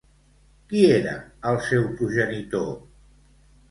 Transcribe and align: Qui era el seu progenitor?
Qui 0.71 0.81
era 0.95 1.13
el 1.53 1.63
seu 1.69 1.87
progenitor? 2.03 2.77